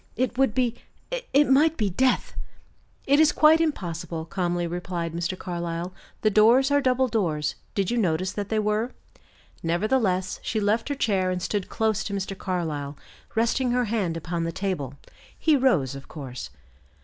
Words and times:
"It 0.15 0.35
would 0.35 0.55
be 0.55 0.73
it 1.31 1.47
might 1.47 1.77
be 1.77 1.91
death!" 1.91 2.33
"It 3.05 3.19
is 3.19 3.31
quite 3.31 3.61
impossible," 3.61 4.25
calmly 4.25 4.65
replied 4.65 5.13
Mr. 5.13 5.37
Carlyle. 5.37 5.93
"The 6.21 6.31
doors 6.31 6.71
are 6.71 6.81
double 6.81 7.07
doors; 7.07 7.53
did 7.75 7.91
you 7.91 7.99
notice 7.99 8.31
that 8.31 8.49
they 8.49 8.57
were?" 8.57 8.93
Nevertheless, 9.61 10.39
she 10.41 10.59
left 10.59 10.89
her 10.89 10.95
chair 10.95 11.29
and 11.29 11.39
stood 11.39 11.69
close 11.69 12.03
to 12.05 12.13
Mr. 12.13 12.35
Carlyle, 12.35 12.97
resting 13.35 13.73
her 13.73 13.85
hand 13.85 14.17
upon 14.17 14.43
the 14.43 14.51
table. 14.51 14.95
He 15.37 15.55
rose, 15.55 15.93
of 15.93 16.07
course. 16.07 16.49